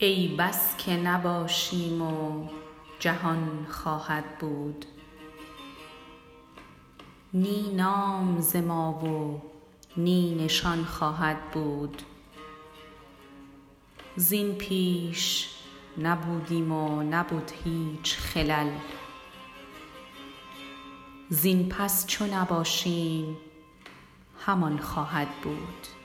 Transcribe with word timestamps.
ای 0.00 0.28
بس 0.28 0.76
که 0.76 0.96
نباشیم 0.96 2.02
و 2.02 2.48
جهان 2.98 3.66
خواهد 3.70 4.38
بود. 4.38 4.84
نی 7.34 7.72
نام 7.74 8.40
ز 8.40 8.56
ما 8.56 8.92
و 8.92 9.42
نی 10.00 10.34
نشان 10.34 10.84
خواهد 10.84 11.50
بود. 11.50 12.02
زین 14.16 14.54
پیش 14.54 15.50
نبودیم 15.98 16.72
و 16.72 17.02
نبود 17.02 17.50
هیچ 17.64 18.16
خلل. 18.16 18.70
زین 21.28 21.68
پس 21.68 22.06
چو 22.06 22.26
نباشیم 22.26 23.36
همان 24.46 24.78
خواهد 24.78 25.28
بود. 25.42 25.97